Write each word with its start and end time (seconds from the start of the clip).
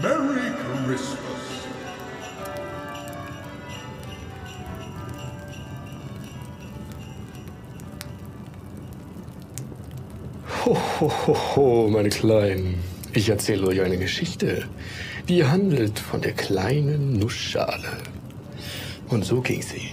Merry 0.00 0.48
Christmas. 0.86 1.20
Ho, 10.56 11.88
meine 11.90 12.08
Kleinen. 12.08 12.82
Ich 13.12 13.28
erzähle 13.28 13.66
euch 13.66 13.82
eine 13.82 13.98
Geschichte, 13.98 14.64
die 15.28 15.44
handelt 15.44 15.98
von 15.98 16.22
der 16.22 16.32
kleinen 16.32 17.18
Nussschale. 17.18 17.98
Und 19.08 19.26
so 19.26 19.42
ging 19.42 19.60
sie. 19.60 19.90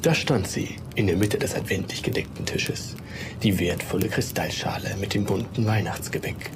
Da 0.00 0.14
stand 0.14 0.48
sie 0.48 0.76
in 0.98 1.06
der 1.06 1.16
Mitte 1.16 1.38
des 1.38 1.54
adventlich 1.54 2.02
gedeckten 2.02 2.44
Tisches, 2.44 2.96
die 3.44 3.60
wertvolle 3.60 4.08
Kristallschale 4.08 4.96
mit 5.00 5.14
dem 5.14 5.24
bunten 5.24 5.64
Weihnachtsgebäck. 5.64 6.50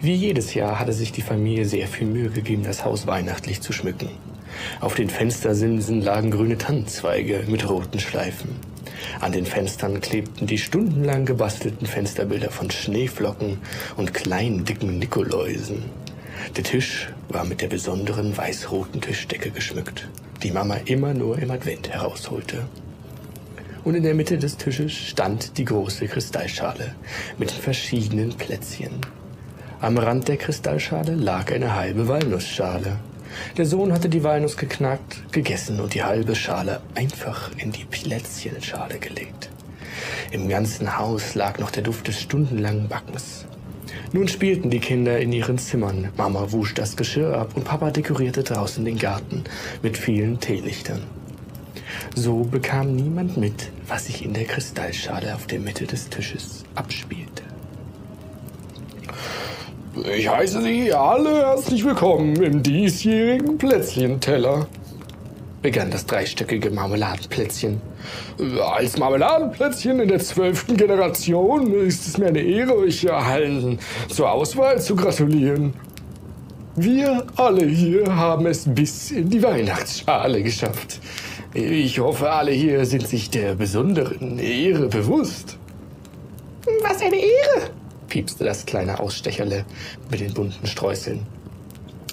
Wie 0.00 0.14
jedes 0.14 0.54
Jahr 0.54 0.78
hatte 0.78 0.92
sich 0.92 1.10
die 1.10 1.22
Familie 1.22 1.64
sehr 1.64 1.88
viel 1.88 2.06
Mühe 2.06 2.30
gegeben, 2.30 2.62
das 2.62 2.84
Haus 2.84 3.08
weihnachtlich 3.08 3.60
zu 3.62 3.72
schmücken. 3.72 4.10
Auf 4.80 4.94
den 4.94 5.10
Fenstersimsen 5.10 6.02
lagen 6.02 6.30
grüne 6.30 6.56
Tannenzweige 6.56 7.46
mit 7.48 7.68
roten 7.68 7.98
Schleifen. 7.98 8.50
An 9.20 9.32
den 9.32 9.44
Fenstern 9.44 10.00
klebten 10.00 10.46
die 10.46 10.58
stundenlang 10.58 11.24
gebastelten 11.24 11.88
Fensterbilder 11.88 12.50
von 12.50 12.70
Schneeflocken 12.70 13.58
und 13.96 14.14
kleinen 14.14 14.64
dicken 14.64 15.00
Nikoläusen. 15.00 15.82
Der 16.56 16.62
Tisch 16.62 17.08
war 17.28 17.44
mit 17.44 17.60
der 17.60 17.68
besonderen 17.68 18.36
weiß-roten 18.36 19.00
Tischdecke 19.00 19.50
geschmückt, 19.50 20.08
die 20.44 20.52
Mama 20.52 20.76
immer 20.84 21.12
nur 21.12 21.40
im 21.40 21.50
Advent 21.50 21.88
herausholte. 21.88 22.68
Und 23.84 23.94
in 23.94 24.02
der 24.02 24.14
Mitte 24.14 24.38
des 24.38 24.56
Tisches 24.56 24.92
stand 24.92 25.58
die 25.58 25.64
große 25.66 26.06
Kristallschale 26.06 26.94
mit 27.38 27.50
den 27.50 27.60
verschiedenen 27.60 28.30
Plätzchen. 28.30 29.00
Am 29.80 29.98
Rand 29.98 30.28
der 30.28 30.38
Kristallschale 30.38 31.14
lag 31.14 31.52
eine 31.52 31.74
halbe 31.74 32.08
Walnussschale. 32.08 32.96
Der 33.58 33.66
Sohn 33.66 33.92
hatte 33.92 34.08
die 34.08 34.24
Walnuss 34.24 34.56
geknackt, 34.56 35.30
gegessen 35.32 35.80
und 35.80 35.92
die 35.92 36.02
halbe 36.02 36.34
Schale 36.34 36.80
einfach 36.94 37.50
in 37.58 37.72
die 37.72 37.84
Plätzchenschale 37.84 38.98
gelegt. 38.98 39.50
Im 40.30 40.48
ganzen 40.48 40.96
Haus 40.98 41.34
lag 41.34 41.58
noch 41.58 41.70
der 41.70 41.82
Duft 41.82 42.08
des 42.08 42.20
stundenlangen 42.20 42.88
Backens. 42.88 43.44
Nun 44.12 44.28
spielten 44.28 44.70
die 44.70 44.80
Kinder 44.80 45.18
in 45.18 45.32
ihren 45.32 45.58
Zimmern. 45.58 46.08
Mama 46.16 46.52
wusch 46.52 46.72
das 46.74 46.96
Geschirr 46.96 47.36
ab 47.36 47.50
und 47.54 47.64
Papa 47.64 47.90
dekorierte 47.90 48.42
draußen 48.42 48.84
den 48.84 48.98
Garten 48.98 49.44
mit 49.82 49.98
vielen 49.98 50.40
Teelichtern. 50.40 51.02
So 52.14 52.44
bekam 52.44 52.94
niemand 52.94 53.36
mit, 53.36 53.70
was 53.88 54.06
sich 54.06 54.24
in 54.24 54.32
der 54.32 54.44
Kristallschale 54.44 55.34
auf 55.34 55.46
der 55.46 55.60
Mitte 55.60 55.86
des 55.86 56.08
Tisches 56.08 56.64
abspielte. 56.74 57.42
Ich 60.16 60.28
heiße 60.28 60.60
Sie 60.62 60.92
alle 60.92 61.46
herzlich 61.46 61.84
willkommen 61.84 62.34
im 62.42 62.62
diesjährigen 62.62 63.58
Plätzchenteller, 63.58 64.66
begann 65.62 65.90
das 65.90 66.04
dreistöckige 66.06 66.70
Marmeladenplätzchen. 66.70 67.80
Als 68.60 68.98
Marmeladenplätzchen 68.98 70.00
in 70.00 70.08
der 70.08 70.18
zwölften 70.18 70.76
Generation 70.76 71.72
ist 71.74 72.06
es 72.08 72.18
mir 72.18 72.26
eine 72.26 72.40
Ehre, 72.40 72.76
euch 72.76 73.10
allen 73.10 73.78
zur 74.08 74.32
Auswahl 74.32 74.80
zu 74.80 74.96
gratulieren. 74.96 75.74
Wir 76.76 77.24
alle 77.36 77.64
hier 77.66 78.16
haben 78.16 78.46
es 78.46 78.64
bis 78.66 79.12
in 79.12 79.30
die 79.30 79.42
Weihnachtsschale 79.42 80.42
geschafft. 80.42 80.98
Ich 81.56 82.00
hoffe, 82.00 82.32
alle 82.32 82.50
hier 82.50 82.84
sind 82.84 83.06
sich 83.06 83.30
der 83.30 83.54
besonderen 83.54 84.40
Ehre 84.40 84.88
bewusst. 84.88 85.56
Was 86.82 87.00
eine 87.00 87.14
Ehre! 87.14 87.70
piepste 88.08 88.42
das 88.42 88.66
kleine 88.66 88.98
Ausstecherle 88.98 89.64
mit 90.10 90.18
den 90.18 90.34
bunten 90.34 90.66
Streuseln. 90.66 91.20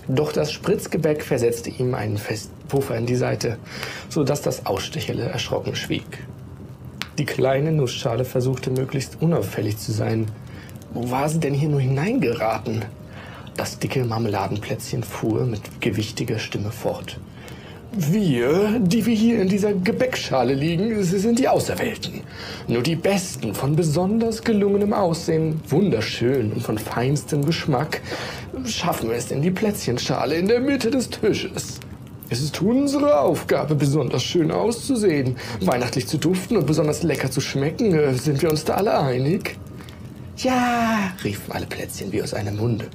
Doch 0.07 0.31
das 0.31 0.51
Spritzgebäck 0.51 1.23
versetzte 1.23 1.71
ihm 1.71 1.95
einen 1.95 2.19
festen 2.19 2.53
Puffer 2.67 2.95
in 2.97 3.07
die 3.07 3.15
Seite, 3.15 3.57
so 4.09 4.23
dass 4.23 4.43
das 4.43 4.67
Ausstecherle 4.67 5.23
erschrocken 5.23 5.75
schwieg. 5.75 6.23
Die 7.17 7.25
kleine 7.25 7.71
Nussschale 7.71 8.25
versuchte 8.25 8.69
möglichst 8.69 9.23
unauffällig 9.23 9.79
zu 9.79 9.91
sein. 9.91 10.27
Wo 10.93 11.09
war 11.09 11.27
sie 11.29 11.39
denn 11.39 11.55
hier 11.55 11.69
nur 11.69 11.81
hineingeraten? 11.81 12.85
Das 13.57 13.79
dicke 13.79 14.05
Marmeladenplätzchen 14.05 15.01
fuhr 15.01 15.47
mit 15.47 15.81
gewichtiger 15.81 16.37
Stimme 16.37 16.71
fort. 16.71 17.17
Wir, 17.93 18.79
die 18.79 19.05
wir 19.05 19.13
hier 19.13 19.41
in 19.41 19.49
dieser 19.49 19.73
Gebäckschale 19.73 20.53
liegen, 20.53 21.03
sind 21.03 21.37
die 21.37 21.49
Auserwählten. 21.49 22.21
Nur 22.69 22.83
die 22.83 22.95
Besten 22.95 23.53
von 23.53 23.75
besonders 23.75 24.41
gelungenem 24.41 24.93
Aussehen, 24.93 25.59
wunderschön 25.67 26.53
und 26.53 26.63
von 26.63 26.77
feinstem 26.77 27.43
Geschmack, 27.43 27.99
schaffen 28.63 29.11
es 29.11 29.29
in 29.29 29.41
die 29.41 29.51
Plätzchenschale 29.51 30.35
in 30.35 30.47
der 30.47 30.61
Mitte 30.61 30.89
des 30.89 31.09
Tisches. 31.09 31.81
Es 32.29 32.41
ist 32.41 32.61
unsere 32.61 33.19
Aufgabe, 33.19 33.75
besonders 33.75 34.23
schön 34.23 34.51
auszusehen, 34.51 35.35
weihnachtlich 35.59 36.07
zu 36.07 36.17
duften 36.17 36.55
und 36.55 36.65
besonders 36.65 37.03
lecker 37.03 37.29
zu 37.29 37.41
schmecken. 37.41 38.17
Sind 38.17 38.41
wir 38.41 38.49
uns 38.49 38.63
da 38.63 38.75
alle 38.75 38.97
einig? 38.97 39.57
Ja, 40.43 41.13
riefen 41.23 41.51
alle 41.51 41.67
Plätzchen 41.67 42.11
wie 42.11 42.23
aus 42.23 42.33
einem 42.33 42.57
Munde. 42.57 42.87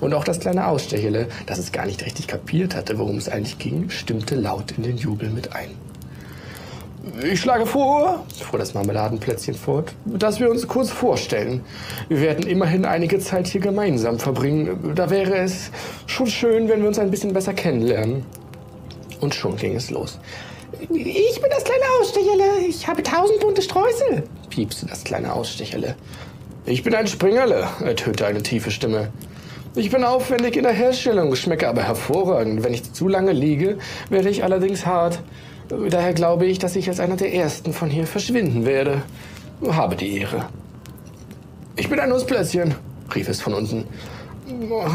Und 0.00 0.14
auch 0.14 0.22
das 0.22 0.38
kleine 0.38 0.68
Ausstechele, 0.68 1.26
das 1.46 1.58
es 1.58 1.72
gar 1.72 1.86
nicht 1.86 2.04
richtig 2.04 2.28
kapiert 2.28 2.76
hatte, 2.76 2.98
worum 2.98 3.16
es 3.16 3.28
eigentlich 3.28 3.58
ging, 3.58 3.90
stimmte 3.90 4.36
laut 4.36 4.72
in 4.72 4.84
den 4.84 4.96
Jubel 4.96 5.30
mit 5.30 5.52
ein. 5.52 5.70
Ich 7.24 7.40
schlage 7.40 7.66
vor, 7.66 8.24
fuhr 8.40 8.58
das 8.58 8.74
Marmeladenplätzchen 8.74 9.54
fort, 9.54 9.94
dass 10.04 10.38
wir 10.38 10.50
uns 10.50 10.68
kurz 10.68 10.90
vorstellen. 10.90 11.64
Wir 12.08 12.20
werden 12.20 12.46
immerhin 12.46 12.84
einige 12.84 13.18
Zeit 13.18 13.48
hier 13.48 13.60
gemeinsam 13.60 14.18
verbringen. 14.18 14.92
Da 14.94 15.10
wäre 15.10 15.36
es 15.38 15.70
schon 16.06 16.26
schön, 16.26 16.68
wenn 16.68 16.82
wir 16.82 16.88
uns 16.88 16.98
ein 16.98 17.10
bisschen 17.10 17.32
besser 17.32 17.54
kennenlernen. 17.54 18.24
Und 19.20 19.34
schon 19.34 19.56
ging 19.56 19.74
es 19.74 19.90
los. 19.90 20.18
Ich 20.90 21.40
bin 21.40 21.50
das 21.50 21.64
kleine 21.64 21.84
Ausstecherle. 22.00 22.66
Ich 22.68 22.86
habe 22.86 23.02
tausend 23.02 23.40
bunte 23.40 23.62
Streusel, 23.62 24.24
piepste 24.50 24.86
das 24.86 25.02
kleine 25.04 25.32
Ausstecherle. 25.32 25.96
Ich 26.68 26.82
bin 26.82 26.96
ein 26.96 27.06
Springerle, 27.06 27.68
ertönte 27.84 28.26
eine 28.26 28.42
tiefe 28.42 28.72
Stimme. 28.72 29.10
Ich 29.76 29.90
bin 29.90 30.02
aufwendig 30.02 30.56
in 30.56 30.64
der 30.64 30.72
Herstellung, 30.72 31.36
schmecke 31.36 31.68
aber 31.68 31.84
hervorragend. 31.84 32.64
Wenn 32.64 32.74
ich 32.74 32.92
zu 32.92 33.06
lange 33.06 33.30
liege, 33.30 33.78
werde 34.10 34.30
ich 34.30 34.42
allerdings 34.42 34.84
hart. 34.84 35.20
Daher 35.68 36.12
glaube 36.12 36.46
ich, 36.46 36.58
dass 36.58 36.74
ich 36.74 36.88
als 36.88 36.98
einer 36.98 37.14
der 37.14 37.32
Ersten 37.32 37.72
von 37.72 37.88
hier 37.88 38.08
verschwinden 38.08 38.66
werde. 38.66 39.02
Habe 39.64 39.94
die 39.94 40.18
Ehre. 40.18 40.46
Ich 41.76 41.88
bin 41.88 42.00
ein 42.00 42.08
Nussplätzchen, 42.08 42.74
rief 43.14 43.28
es 43.28 43.40
von 43.40 43.54
unten. 43.54 43.84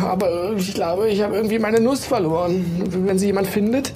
Aber 0.03 0.53
ich 0.57 0.73
glaube, 0.73 1.07
ich 1.07 1.21
habe 1.21 1.37
irgendwie 1.37 1.59
meine 1.59 1.79
Nuss 1.79 2.03
verloren. 2.03 2.65
Wenn 3.05 3.17
sie 3.17 3.27
jemand 3.27 3.47
findet. 3.47 3.93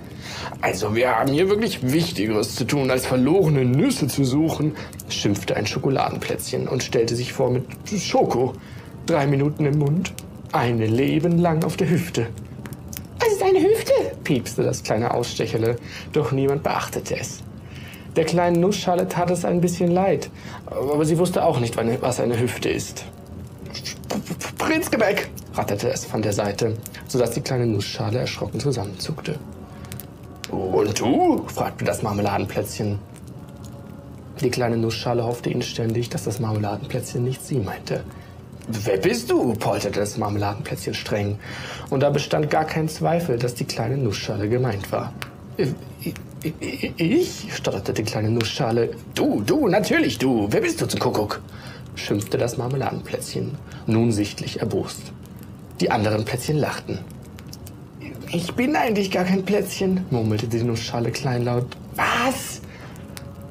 Also, 0.62 0.96
wir 0.96 1.16
haben 1.16 1.32
hier 1.32 1.50
wirklich 1.50 1.92
Wichtigeres 1.92 2.56
zu 2.56 2.66
tun, 2.66 2.90
als 2.90 3.06
verlorene 3.06 3.66
Nüsse 3.66 4.08
zu 4.08 4.24
suchen, 4.24 4.76
schimpfte 5.10 5.56
ein 5.56 5.68
Schokoladenplätzchen 5.68 6.68
und 6.68 6.84
stellte 6.84 7.16
sich 7.16 7.34
vor 7.34 7.52
mit 7.52 7.66
Schoko. 8.00 8.54
Drei 9.06 9.28
Minuten 9.28 9.66
im 9.66 9.78
Mund, 9.78 10.14
ein 10.52 10.80
Leben 10.80 11.38
lang 11.38 11.64
auf 11.64 11.78
der 11.78 11.90
Hüfte. 11.90 12.28
Es 13.20 13.34
ist 13.34 13.44
eine 13.44 13.60
Hüfte, 13.60 13.94
piepste 14.24 14.64
das 14.64 14.82
kleine 14.82 15.14
Ausstecherle, 15.14 15.76
doch 16.14 16.32
niemand 16.32 16.64
beachtete 16.64 17.20
es. 17.20 17.44
Der 18.16 18.24
kleinen 18.24 18.62
Nussschale 18.62 19.08
tat 19.08 19.30
es 19.30 19.46
ein 19.46 19.62
bisschen 19.62 19.92
leid, 19.92 20.30
aber 20.66 21.06
sie 21.06 21.18
wusste 21.18 21.44
auch 21.44 21.60
nicht, 21.60 21.78
was 22.02 22.20
eine 22.20 22.40
Hüfte 22.40 22.70
ist. 22.70 23.06
Prinzgebäck, 24.58 25.30
ratterte 25.54 25.90
es 25.90 26.06
von 26.06 26.22
der 26.22 26.34
Seite, 26.34 26.78
sodass 27.08 27.32
die 27.32 27.42
kleine 27.42 27.68
Nussschale 27.68 28.20
erschrocken 28.20 28.60
zusammenzuckte. 28.60 29.38
Und 30.56 31.00
du? 31.00 31.46
fragte 31.48 31.86
das 31.86 32.02
Marmeladenplätzchen. 32.02 33.00
Die 34.42 34.50
kleine 34.50 34.78
Nussschale 34.78 35.24
hoffte 35.24 35.50
inständig, 35.50 36.10
dass 36.10 36.24
das 36.24 36.40
Marmeladenplätzchen 36.40 37.24
nicht 37.24 37.46
sie 37.46 37.60
meinte. 37.60 38.04
Wer 38.68 38.98
bist 38.98 39.30
du? 39.30 39.54
polterte 39.54 40.00
das 40.00 40.18
Marmeladenplätzchen 40.18 40.94
streng. 40.94 41.38
Und 41.90 42.02
da 42.02 42.10
bestand 42.10 42.50
gar 42.50 42.66
kein 42.66 42.90
Zweifel, 42.90 43.38
dass 43.38 43.54
die 43.54 43.66
kleine 43.66 43.98
Nussschale 43.98 44.50
gemeint 44.50 44.92
war. 44.92 45.14
Ich? 46.42 47.54
stotterte 47.54 47.94
die 47.94 48.04
kleine 48.04 48.30
Nussschale. 48.30 48.92
Du, 49.14 49.42
du, 49.42 49.68
natürlich 49.68 50.18
du. 50.18 50.48
Wer 50.50 50.62
bist 50.62 50.82
du 50.82 50.88
zum 50.88 51.00
Kuckuck? 51.00 51.42
schimpfte 51.96 52.38
das 52.38 52.58
Marmeladenplätzchen, 52.58 53.58
nun 53.88 54.12
sichtlich 54.12 54.60
erbost. 54.60 55.14
Die 55.80 55.92
anderen 55.92 56.26
Plätzchen 56.26 56.58
lachten. 56.58 57.00
Ich 58.36 58.54
bin 58.54 58.76
eigentlich 58.76 59.12
gar 59.12 59.24
kein 59.24 59.46
Plätzchen, 59.46 60.04
murmelte 60.10 60.46
die 60.46 60.62
Nussschale 60.62 61.10
kleinlaut. 61.10 61.68
Was? 61.96 62.60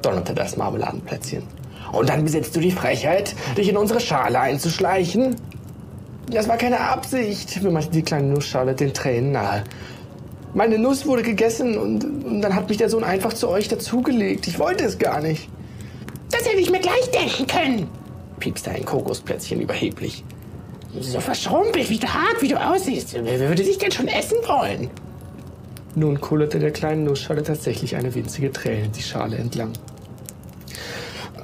donnerte 0.03 0.35
das 0.35 0.57
Marmeladenplätzchen. 0.57 1.41
Und 1.91 2.07
dann 2.07 2.23
besitzt 2.23 2.55
du 2.55 2.59
die 2.59 2.69
Frechheit, 2.69 3.33
dich 3.57 3.67
in 3.67 3.77
unsere 3.77 3.99
Schale 3.99 4.39
einzuschleichen? 4.39 5.37
Das 6.29 6.47
war 6.47 6.57
keine 6.57 6.79
Absicht, 6.79 7.63
wimmerte 7.63 7.89
die 7.89 8.03
kleine 8.03 8.27
Nussschale 8.27 8.75
den 8.75 8.93
Tränen 8.93 9.31
nahe. 9.31 9.63
Meine 10.53 10.77
Nuss 10.77 11.07
wurde 11.07 11.23
gegessen 11.23 11.79
und, 11.79 12.03
und 12.03 12.41
dann 12.43 12.53
hat 12.53 12.69
mich 12.69 12.77
der 12.77 12.91
Sohn 12.91 13.03
einfach 13.03 13.33
zu 13.33 13.49
euch 13.49 13.67
dazugelegt. 13.67 14.47
Ich 14.47 14.59
wollte 14.59 14.83
es 14.83 14.99
gar 14.99 15.19
nicht. 15.19 15.49
Das 16.29 16.47
hätte 16.47 16.59
ich 16.59 16.69
mir 16.69 16.79
gleich 16.79 17.09
denken 17.09 17.47
können, 17.47 17.87
piepste 18.39 18.69
ein 18.69 18.85
Kokosplätzchen 18.85 19.61
überheblich. 19.61 20.23
So 20.99 21.19
verschrumpelt, 21.19 21.89
wie 21.89 21.99
hart, 21.99 22.41
wie 22.41 22.47
du 22.47 22.55
aussiehst. 22.55 23.15
Wer 23.21 23.39
würde 23.39 23.63
dich 23.63 23.77
denn 23.77 23.91
schon 23.91 24.07
essen 24.07 24.37
wollen? 24.47 24.89
Nun 25.95 26.19
kullerte 26.19 26.59
der 26.59 26.71
kleinen 26.71 27.03
Nussschale 27.05 27.43
tatsächlich 27.43 27.95
eine 27.95 28.13
winzige 28.13 28.51
Träne 28.51 28.89
die 28.89 29.01
Schale 29.01 29.37
entlang. 29.37 29.71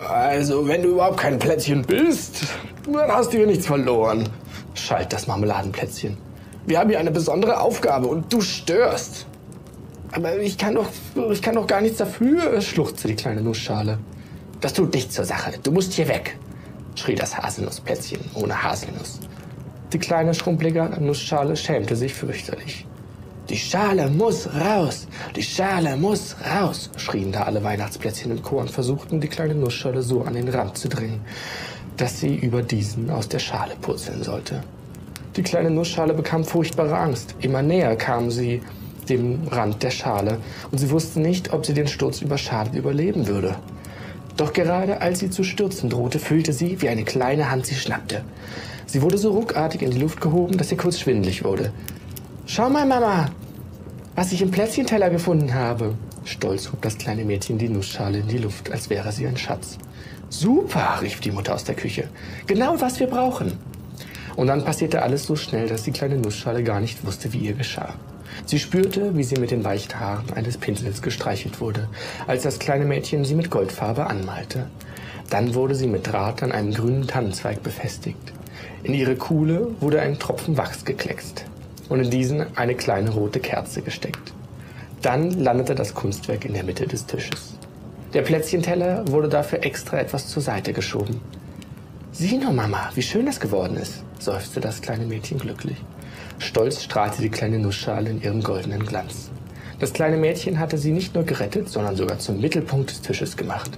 Also, 0.08 0.68
wenn 0.68 0.82
du 0.82 0.90
überhaupt 0.90 1.18
kein 1.18 1.40
Plätzchen 1.40 1.84
bist, 1.84 2.48
dann 2.92 3.12
hast 3.12 3.32
du 3.32 3.38
hier 3.38 3.48
nichts 3.48 3.68
verloren, 3.68 4.28
schalt 4.74 5.14
das 5.14 5.28
Marmeladenplätzchen. 5.28 6.18
Wir 6.66 6.80
haben 6.80 6.90
hier 6.90 7.00
eine 7.00 7.12
besondere 7.12 7.60
Aufgabe 7.62 8.08
und 8.08 8.32
du 8.32 8.42
störst. 8.42 9.26
Aber 10.12 10.38
ich 10.40 10.58
kann 10.58 10.76
doch, 10.76 10.88
ich 11.32 11.42
kann 11.42 11.56
doch 11.56 11.68
gar 11.68 11.82
nichts 11.82 11.98
dafür, 11.98 12.60
schluchzte 12.62 13.08
die 13.08 13.16
kleine 13.16 13.42
Nussschale. 13.42 14.00
Das 14.60 14.74
tut 14.74 14.94
nichts 14.94 15.16
zur 15.16 15.26
Sache. 15.26 15.54
Du 15.64 15.72
musst 15.72 15.94
hier 15.94 16.08
weg, 16.08 16.38
schrie 16.96 17.16
das 17.16 17.38
Haselnussplätzchen 17.38 18.20
ohne 18.36 18.62
Haselnuss. 18.62 19.20
Die 19.94 20.00
kleine 20.00 20.34
schrumpelige 20.34 20.90
Nussschale 21.02 21.58
schämte 21.58 21.98
sich 21.98 22.14
fürchterlich. 22.14 22.86
Die 23.50 23.58
Schale 23.58 24.10
muss 24.10 24.48
raus, 24.54 25.08
die 25.36 25.44
Schale 25.44 25.98
muss 25.98 26.38
raus, 26.50 26.90
schrien 26.96 27.34
da 27.34 27.44
alle 27.44 27.62
Weihnachtsplätzchen 27.62 28.32
im 28.32 28.42
Chor 28.42 28.62
und 28.62 28.72
versuchten, 28.72 29.20
die 29.20 29.28
kleine 29.28 29.56
Nussschale 29.56 30.02
so 30.02 30.22
an 30.22 30.36
den 30.36 30.48
Rand 30.48 30.78
zu 30.78 30.88
drängen, 30.88 31.20
dass 31.98 32.22
sie 32.22 32.36
über 32.36 32.62
diesen 32.62 33.10
aus 33.10 33.28
der 33.28 33.40
Schale 33.40 33.74
purzeln 33.82 34.24
sollte. 34.24 34.64
Die 35.36 35.44
kleine 35.44 35.70
Nussschale 35.70 36.14
bekam 36.14 36.46
furchtbare 36.46 36.98
Angst. 36.98 37.36
Immer 37.42 37.62
näher 37.62 37.98
kam 37.98 38.32
sie 38.32 38.62
dem 39.10 39.48
Rand 39.50 39.84
der 39.84 39.92
Schale 39.92 40.38
und 40.72 40.78
sie 40.78 40.90
wusste 40.90 41.20
nicht, 41.20 41.52
ob 41.52 41.66
sie 41.66 41.74
den 41.74 41.88
Sturz 41.88 42.22
über 42.22 42.38
Schale 42.38 42.78
überleben 42.78 43.28
würde. 43.28 43.58
Doch 44.42 44.54
gerade 44.54 45.02
als 45.02 45.20
sie 45.20 45.30
zu 45.30 45.44
stürzen 45.44 45.92
drohte, 45.92 46.18
fühlte 46.18 46.52
sie, 46.52 46.82
wie 46.82 46.90
eine 46.90 47.04
kleine 47.04 47.52
Hand 47.52 47.68
sie 47.68 47.76
schnappte. 47.76 48.24
Sie 48.88 49.04
wurde 49.04 49.20
so 49.20 49.34
ruckartig 49.34 49.84
in 49.84 49.92
die 49.92 50.00
Luft 50.00 50.20
gehoben, 50.20 50.58
dass 50.58 50.72
ihr 50.72 50.80
kurz 50.80 51.00
schwindlig 51.00 51.44
wurde. 51.44 51.72
Schau 52.48 52.68
mal, 52.68 52.88
Mama, 52.88 53.30
was 54.16 54.32
ich 54.32 54.42
im 54.42 54.50
Plätzchenteller 54.50 55.12
gefunden 55.12 55.54
habe. 55.54 55.94
Stolz 56.26 56.72
hob 56.72 56.82
das 56.82 56.98
kleine 56.98 57.24
Mädchen 57.24 57.60
die 57.60 57.70
Nussschale 57.70 58.18
in 58.18 58.28
die 58.30 58.40
Luft, 58.40 58.72
als 58.72 58.90
wäre 58.90 59.12
sie 59.12 59.28
ein 59.28 59.38
Schatz. 59.38 59.78
Super, 60.30 60.98
rief 61.04 61.20
die 61.20 61.30
Mutter 61.30 61.54
aus 61.54 61.66
der 61.66 61.76
Küche. 61.76 62.10
Genau, 62.48 62.82
was 62.82 63.00
wir 63.00 63.06
brauchen. 63.06 63.60
Und 64.38 64.48
dann 64.48 64.66
passierte 64.66 65.04
alles 65.04 65.24
so 65.24 65.36
schnell, 65.36 65.70
dass 65.70 65.84
die 65.84 65.92
kleine 65.92 66.18
Nussschale 66.18 66.64
gar 66.64 66.80
nicht 66.80 67.06
wusste, 67.06 67.32
wie 67.32 67.46
ihr 67.46 67.54
geschah. 67.54 67.94
Sie 68.46 68.60
spürte, 68.60 69.16
wie 69.16 69.24
sie 69.24 69.40
mit 69.40 69.52
den 69.52 69.64
weichen 69.64 70.00
Haaren 70.00 70.34
eines 70.34 70.58
Pinsels 70.58 71.02
gestreichelt 71.02 71.62
wurde, 71.62 71.88
als 72.28 72.44
das 72.44 72.60
kleine 72.60 72.86
Mädchen 72.86 73.26
sie 73.26 73.36
mit 73.36 73.50
Goldfarbe 73.50 74.08
anmalte. 74.08 74.68
Dann 75.30 75.56
wurde 75.56 75.76
sie 75.76 75.88
mit 75.88 76.08
Draht 76.08 76.44
an 76.44 76.52
einem 76.52 76.74
grünen 76.74 77.08
Tannenzweig 77.08 77.64
befestigt. 77.64 78.34
In 78.84 78.94
ihre 78.94 79.16
Kuhle 79.16 79.68
wurde 79.80 80.02
ein 80.02 80.20
Tropfen 80.20 80.58
Wachs 80.58 80.84
gekleckst 80.84 81.46
und 81.88 82.00
in 82.02 82.10
diesen 82.10 82.58
eine 82.58 82.76
kleine 82.76 83.12
rote 83.12 83.40
Kerze 83.40 83.82
gesteckt. 83.82 84.34
Dann 85.02 85.32
landete 85.32 85.76
das 85.76 85.94
Kunstwerk 85.94 86.46
in 86.46 86.54
der 86.54 86.64
Mitte 86.64 86.88
des 86.88 87.06
Tisches. 87.06 87.56
Der 88.14 88.22
Plätzchenteller 88.24 89.08
wurde 89.08 89.30
dafür 89.30 89.64
extra 89.64 90.00
etwas 90.00 90.28
zur 90.28 90.42
Seite 90.42 90.74
geschoben. 90.74 91.22
Sieh 92.12 92.38
nur, 92.38 92.52
Mama, 92.52 92.90
wie 92.94 93.02
schön 93.02 93.26
das 93.26 93.40
geworden 93.40 93.78
ist, 93.78 94.04
seufzte 94.20 94.60
das 94.60 94.82
kleine 94.82 95.06
Mädchen 95.06 95.40
glücklich. 95.40 95.78
Stolz 96.40 96.84
strahlte 96.84 97.22
die 97.22 97.30
kleine 97.30 97.60
Nussschale 97.60 98.10
in 98.10 98.22
ihrem 98.22 98.42
goldenen 98.42 98.86
Glanz. 98.86 99.32
Das 99.80 99.94
kleine 99.94 100.18
Mädchen 100.18 100.60
hatte 100.60 100.78
sie 100.78 100.92
nicht 100.92 101.16
nur 101.16 101.24
gerettet, 101.24 101.68
sondern 101.68 101.96
sogar 101.96 102.20
zum 102.20 102.40
Mittelpunkt 102.40 102.92
des 102.92 103.02
Tisches 103.02 103.36
gemacht. 103.36 103.72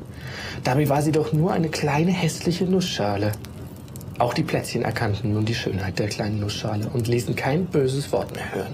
Dabei 0.64 0.90
war 0.90 1.02
sie 1.02 1.14
doch 1.14 1.32
nur 1.32 1.54
eine 1.54 1.70
kleine 1.70 2.12
hässliche 2.12 2.66
Nussschale. 2.66 3.32
Auch 4.20 4.34
die 4.34 4.44
Plätzchen 4.44 4.84
erkannten 4.84 5.34
nun 5.34 5.46
die 5.46 5.56
Schönheit 5.56 6.00
der 6.00 6.10
kleinen 6.10 6.40
Nussschale 6.40 6.90
und 6.94 7.08
ließen 7.08 7.36
kein 7.36 7.66
böses 7.66 8.12
Wort 8.12 8.36
mehr 8.36 8.54
hören. 8.54 8.74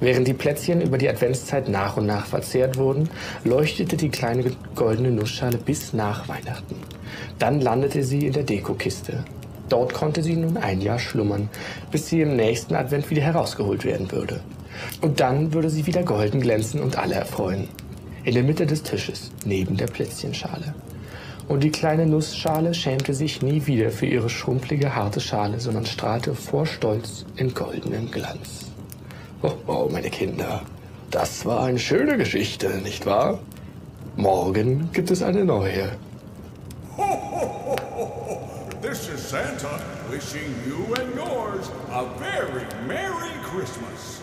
Während 0.00 0.26
die 0.26 0.34
Plätzchen 0.34 0.80
über 0.80 0.98
die 0.98 1.08
Adventszeit 1.08 1.68
nach 1.68 1.96
und 1.96 2.06
nach 2.06 2.26
verzehrt 2.26 2.76
wurden, 2.76 3.08
leuchtete 3.44 3.96
die 3.96 4.08
kleine 4.08 4.52
goldene 4.74 5.10
Nussschale 5.10 5.58
bis 5.58 5.92
nach 5.92 6.28
Weihnachten. 6.28 6.74
Dann 7.38 7.60
landete 7.60 8.02
sie 8.02 8.26
in 8.26 8.32
der 8.32 8.42
Dekokiste. 8.42 9.24
Dort 9.68 9.94
konnte 9.94 10.22
sie 10.22 10.36
nun 10.36 10.56
ein 10.56 10.80
Jahr 10.80 10.98
schlummern, 10.98 11.48
bis 11.90 12.08
sie 12.08 12.20
im 12.20 12.36
nächsten 12.36 12.74
Advent 12.74 13.10
wieder 13.10 13.22
herausgeholt 13.22 13.84
werden 13.84 14.10
würde. 14.12 14.40
Und 15.00 15.20
dann 15.20 15.52
würde 15.52 15.70
sie 15.70 15.86
wieder 15.86 16.02
golden 16.02 16.40
glänzen 16.40 16.80
und 16.80 16.98
alle 16.98 17.14
erfreuen. 17.14 17.68
In 18.24 18.34
der 18.34 18.42
Mitte 18.42 18.66
des 18.66 18.82
Tisches, 18.82 19.30
neben 19.44 19.76
der 19.76 19.86
Plätzchenschale. 19.86 20.74
Und 21.48 21.64
die 21.64 21.70
kleine 21.70 22.06
Nussschale 22.06 22.72
schämte 22.72 23.14
sich 23.14 23.42
nie 23.42 23.66
wieder 23.66 23.90
für 23.90 24.06
ihre 24.06 24.30
schrumpelige, 24.30 24.94
harte 24.94 25.20
Schale, 25.20 25.58
sondern 25.58 25.86
strahlte 25.86 26.34
vor 26.34 26.66
Stolz 26.66 27.26
in 27.36 27.52
goldenem 27.52 28.10
Glanz. 28.10 28.66
Oh, 29.42 29.52
oh, 29.66 29.88
meine 29.90 30.08
Kinder, 30.08 30.62
das 31.10 31.44
war 31.44 31.64
eine 31.64 31.80
schöne 31.80 32.16
Geschichte, 32.16 32.68
nicht 32.82 33.06
wahr? 33.06 33.40
Morgen 34.16 34.90
gibt 34.92 35.10
es 35.10 35.22
eine 35.22 35.44
neue. 35.44 35.90
Ho, 36.96 37.02
ho, 37.02 37.58
ho, 37.66 37.78
ho, 37.96 38.12
ho. 38.28 38.61
This 38.82 39.08
is 39.08 39.22
Santa 39.22 39.80
wishing 40.10 40.52
you 40.66 40.92
and 40.96 41.14
yours 41.14 41.70
a 41.90 42.04
very 42.18 42.66
Merry 42.84 43.30
Christmas. 43.44 44.20